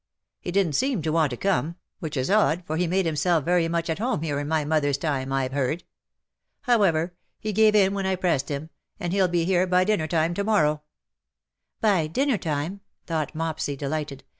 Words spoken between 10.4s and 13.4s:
morroAV." '^ By dinner time/' thought